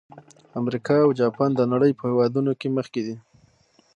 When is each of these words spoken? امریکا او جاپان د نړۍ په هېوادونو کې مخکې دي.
امریکا 0.59 0.95
او 1.05 1.11
جاپان 1.21 1.49
د 1.55 1.61
نړۍ 1.73 1.91
په 1.99 2.03
هېوادونو 2.09 2.51
کې 2.59 2.67
مخکې 2.77 3.01
دي. 3.07 3.15